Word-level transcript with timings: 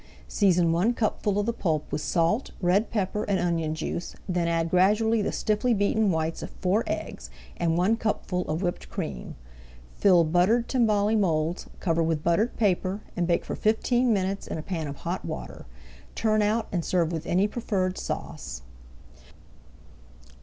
Season 0.27 0.71
one 0.71 0.95
cupful 0.95 1.37
of 1.39 1.45
the 1.45 1.53
pulp 1.53 1.91
with 1.91 2.01
salt, 2.01 2.49
red 2.59 2.89
pepper, 2.89 3.23
and 3.25 3.37
onion 3.37 3.75
juice, 3.75 4.15
then 4.27 4.47
add 4.47 4.71
gradually 4.71 5.21
the 5.21 5.31
stiffly 5.31 5.75
beaten 5.75 6.09
whites 6.09 6.41
of 6.41 6.49
four 6.49 6.83
eggs, 6.87 7.29
and 7.57 7.77
one 7.77 7.95
cupful 7.95 8.41
of 8.49 8.63
whipped 8.63 8.89
cream. 8.89 9.35
Fill 9.93 10.23
buttered 10.23 10.67
timbale 10.67 11.15
moulds, 11.15 11.67
cover 11.79 12.01
[Page 12.01 12.07
196] 12.07 12.07
with 12.07 12.23
buttered 12.23 12.57
paper, 12.57 13.01
and 13.15 13.27
bake 13.27 13.45
for 13.45 13.55
fifteen 13.55 14.11
minutes 14.11 14.47
in 14.47 14.57
a 14.57 14.63
pan 14.63 14.87
of 14.87 14.95
hot 14.95 15.23
water. 15.23 15.67
Turn 16.15 16.41
out 16.41 16.67
and 16.71 16.83
serve 16.83 17.11
with 17.11 17.27
any 17.27 17.47
preferred 17.47 17.95
sauce. 17.99 18.63